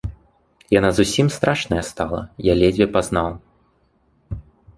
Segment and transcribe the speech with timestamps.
[0.75, 3.29] Яна зусім страшная стала, я ледзьве пазнаў.